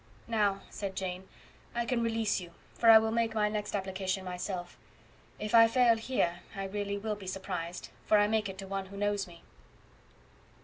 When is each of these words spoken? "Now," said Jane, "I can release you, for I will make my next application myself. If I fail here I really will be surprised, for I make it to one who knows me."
"Now," 0.27 0.61
said 0.71 0.95
Jane, 0.95 1.27
"I 1.75 1.85
can 1.85 2.01
release 2.01 2.39
you, 2.41 2.53
for 2.73 2.89
I 2.89 2.97
will 2.97 3.11
make 3.11 3.35
my 3.35 3.49
next 3.49 3.75
application 3.75 4.25
myself. 4.25 4.75
If 5.37 5.53
I 5.53 5.67
fail 5.67 5.95
here 5.95 6.39
I 6.55 6.63
really 6.63 6.97
will 6.97 7.13
be 7.15 7.27
surprised, 7.27 7.89
for 8.07 8.17
I 8.17 8.27
make 8.27 8.49
it 8.49 8.57
to 8.57 8.67
one 8.67 8.87
who 8.87 8.97
knows 8.97 9.27
me." 9.27 9.43